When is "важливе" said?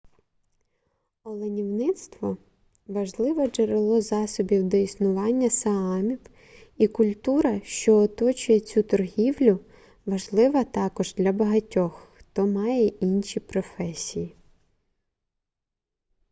2.87-3.47